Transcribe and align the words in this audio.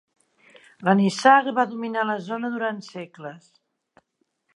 La 0.87 0.95
nissaga 1.01 1.53
va 1.59 1.65
dominar 1.73 2.05
la 2.11 2.15
zona 2.29 2.51
durant 2.55 2.81
segles. 2.87 3.53